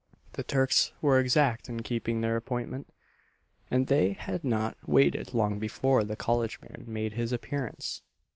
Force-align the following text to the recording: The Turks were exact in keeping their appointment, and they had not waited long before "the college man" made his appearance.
The 0.33 0.41
Turks 0.41 0.93
were 0.99 1.19
exact 1.19 1.69
in 1.69 1.83
keeping 1.83 2.21
their 2.21 2.35
appointment, 2.35 2.91
and 3.69 3.85
they 3.85 4.13
had 4.13 4.43
not 4.43 4.75
waited 4.89 5.35
long 5.35 5.59
before 5.59 6.03
"the 6.03 6.15
college 6.15 6.59
man" 6.59 6.85
made 6.87 7.13
his 7.13 7.31
appearance. 7.31 8.01